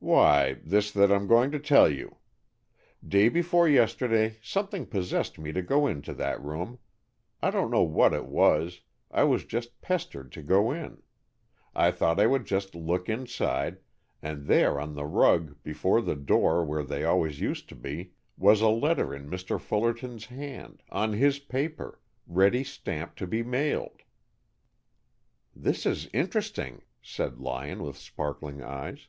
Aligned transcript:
"Why, 0.00 0.58
this 0.62 0.90
that 0.90 1.10
I'm 1.10 1.26
going 1.26 1.50
to 1.52 1.58
tell 1.58 1.88
you. 1.88 2.18
Day 3.08 3.30
before 3.30 3.66
yesterday 3.66 4.36
something 4.42 4.84
possessed 4.84 5.38
me 5.38 5.50
to 5.50 5.62
go 5.62 5.86
in 5.86 6.02
to 6.02 6.12
that 6.12 6.42
room. 6.42 6.78
I 7.40 7.50
don't 7.50 7.70
know 7.70 7.80
what 7.82 8.12
it 8.12 8.26
was, 8.26 8.82
I 9.10 9.22
just 9.38 9.50
was 9.50 9.66
pestered 9.80 10.30
to 10.32 10.42
go 10.42 10.72
in. 10.72 11.02
I 11.74 11.90
thought 11.90 12.20
I 12.20 12.26
would 12.26 12.44
just 12.44 12.74
look 12.74 13.08
inside, 13.08 13.78
and 14.20 14.44
there, 14.44 14.78
on 14.78 14.92
the 14.94 15.06
rug 15.06 15.56
before 15.62 16.02
the 16.02 16.16
door 16.16 16.62
where 16.62 16.82
they 16.84 17.04
always 17.04 17.40
used 17.40 17.66
to 17.70 17.74
be, 17.74 18.12
was 18.36 18.60
a 18.60 18.68
letter 18.68 19.14
in 19.14 19.26
Mr. 19.30 19.58
Fullerton's 19.58 20.26
hand, 20.26 20.82
on 20.90 21.14
his 21.14 21.38
paper, 21.38 21.98
ready 22.26 22.62
stamped 22.62 23.16
to 23.20 23.26
be 23.26 23.42
mailed." 23.42 24.02
"This 25.56 25.86
is 25.86 26.10
interesting," 26.12 26.82
said 27.00 27.40
Lyon, 27.40 27.82
with 27.82 27.96
sparkling 27.96 28.62
eyes. 28.62 29.08